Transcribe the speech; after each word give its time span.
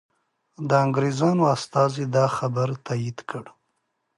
د 0.69 0.71
انګریزانو 0.85 1.43
استازي 1.55 2.05
دا 2.15 2.25
خبر 2.37 2.69
تایید 2.85 3.19
کړ. 3.29 3.45